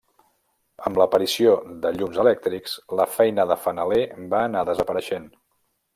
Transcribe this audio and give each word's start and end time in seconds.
Amb 0.89 0.99
l'aparició 1.01 1.51
de 1.83 1.91
llums 1.99 2.17
elèctrics, 2.25 2.75
la 3.01 3.07
feina 3.19 3.45
de 3.53 3.59
fanaler 3.67 4.01
va 4.35 4.41
anar 4.51 4.65
desapareixent. 4.71 5.29